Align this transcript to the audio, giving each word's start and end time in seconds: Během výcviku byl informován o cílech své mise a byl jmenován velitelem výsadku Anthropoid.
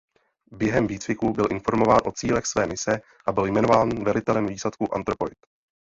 Během 0.51 0.87
výcviku 0.87 1.33
byl 1.33 1.47
informován 1.51 1.99
o 2.05 2.11
cílech 2.11 2.45
své 2.45 2.65
mise 2.67 3.01
a 3.27 3.31
byl 3.31 3.45
jmenován 3.45 4.03
velitelem 4.03 4.47
výsadku 4.47 4.95
Anthropoid. 4.95 5.37